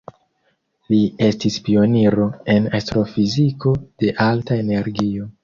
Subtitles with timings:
[0.93, 5.31] Li estis pioniro en astrofiziko de alta energio.